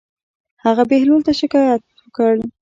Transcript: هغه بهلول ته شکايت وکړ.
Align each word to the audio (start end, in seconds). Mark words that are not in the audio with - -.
هغه 0.63 0.83
بهلول 0.89 1.21
ته 1.27 1.33
شکايت 1.41 1.83
وکړ. 2.03 2.33